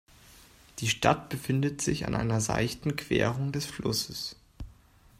Die 0.79 0.87
Stadt 0.89 1.29
befindet 1.29 1.79
sich 1.83 2.07
an 2.07 2.15
einer 2.15 2.41
seichten 2.41 2.95
Querung 2.95 3.51
des 3.51 3.67
Flusses. 3.67 4.35